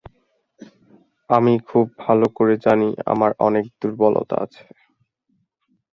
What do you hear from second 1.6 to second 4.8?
খুব ভালো করে জানি আমার অনেক দুর্বলতা আছে।